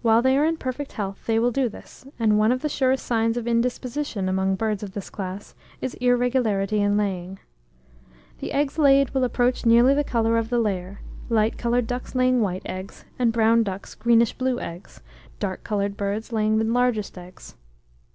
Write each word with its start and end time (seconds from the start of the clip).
While 0.00 0.22
they 0.22 0.38
are 0.38 0.44
in 0.46 0.56
perfect 0.56 0.92
health, 0.92 1.26
they 1.26 1.38
will 1.38 1.50
do 1.50 1.68
this; 1.68 2.06
and 2.18 2.38
one 2.38 2.50
of 2.50 2.62
the 2.62 2.68
surest 2.70 3.04
signs 3.04 3.36
of 3.36 3.46
indisposition, 3.46 4.26
among 4.26 4.54
birds 4.56 4.82
of 4.82 4.92
this 4.92 5.10
class, 5.10 5.54
is 5.82 5.92
irregularity 6.00 6.80
in 6.80 6.96
laying. 6.96 7.38
The 8.40 8.52
eggs 8.52 8.78
laid 8.78 9.10
will 9.10 9.22
approach 9.22 9.66
nearly 9.66 9.92
the 9.92 10.02
colour 10.02 10.38
of 10.38 10.48
the 10.48 10.58
layer, 10.60 11.00
light 11.28 11.58
coloured 11.58 11.86
ducks 11.86 12.14
laying 12.14 12.40
white 12.40 12.62
eggs, 12.64 13.04
and 13.18 13.34
brown 13.34 13.64
ducks 13.64 13.94
greenish 13.94 14.32
blue 14.32 14.58
eggs; 14.58 15.02
dark 15.40 15.62
coloured 15.62 15.94
birds 15.98 16.32
laying 16.32 16.56
the 16.56 16.64
largest 16.64 17.18
eggs. 17.18 17.54